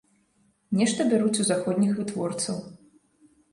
Нешта 0.79 1.05
бяруць 1.11 1.41
у 1.45 1.47
заходніх 1.51 1.93
вытворцаў. 2.01 2.57